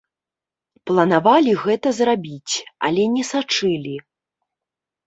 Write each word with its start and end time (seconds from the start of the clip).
Планавалі 0.91 1.51
гэта 1.65 1.87
зрабіць, 1.99 2.55
але 2.89 3.03
не 3.17 3.23
сачылі. 3.35 3.95